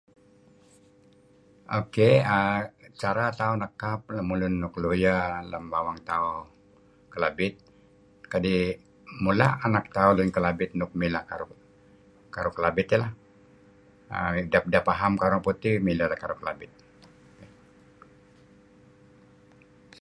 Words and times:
Ok. 1.79 1.95
Cara 3.01 3.25
tauh 3.39 3.55
nekan 3.61 4.29
lun 4.41 4.53
nuk 4.61 4.75
lawyer 4.83 5.25
lam 5.51 5.63
bawang 5.73 5.99
tauh 6.09 6.39
Kelabit 7.13 7.53
kadi' 8.31 8.63
mula' 9.23 9.53
anak 9.67 9.85
tauh 9.95 10.13
Kelabit 10.35 10.69
nuk 10.79 10.91
mileh 11.01 11.23
karuh 11.29 11.51
Kelabit 12.57 12.87
iih 12.89 12.99
lah. 13.03 13.11
Idah 14.67 14.83
faham 14.89 15.13
karuh 15.21 15.29
Orang 15.39 15.45
Putih 15.47 15.73
mileh 15.87 16.05
tideh 16.05 16.19
karuh 16.21 16.37
Kelabit. 16.41 16.71